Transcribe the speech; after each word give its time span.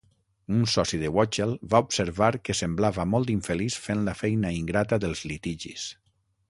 Un 0.53 0.61
soci 0.75 0.99
de 1.03 1.11
Wachtell 1.17 1.53
va 1.73 1.81
observar 1.87 2.31
que 2.47 2.57
semblava 2.63 3.07
molt 3.13 3.31
infeliç 3.37 3.79
fent 3.87 4.03
la 4.09 4.19
feina 4.25 4.57
ingrata 4.63 5.03
dels 5.07 5.25
litigis. 5.33 5.89